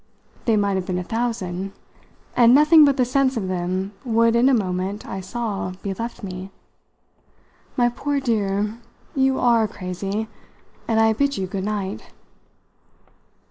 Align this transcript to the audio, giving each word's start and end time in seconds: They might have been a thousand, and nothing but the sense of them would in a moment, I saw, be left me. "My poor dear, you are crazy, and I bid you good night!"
They 0.45 0.57
might 0.57 0.77
have 0.77 0.87
been 0.87 0.97
a 0.97 1.03
thousand, 1.03 1.73
and 2.35 2.55
nothing 2.55 2.85
but 2.85 2.97
the 2.97 3.05
sense 3.05 3.37
of 3.37 3.47
them 3.47 3.93
would 4.03 4.35
in 4.35 4.49
a 4.49 4.53
moment, 4.55 5.05
I 5.05 5.21
saw, 5.21 5.73
be 5.83 5.93
left 5.93 6.23
me. 6.23 6.49
"My 7.77 7.87
poor 7.87 8.19
dear, 8.19 8.79
you 9.13 9.37
are 9.39 9.67
crazy, 9.67 10.27
and 10.87 10.99
I 10.99 11.13
bid 11.13 11.37
you 11.37 11.45
good 11.45 11.65
night!" 11.65 12.11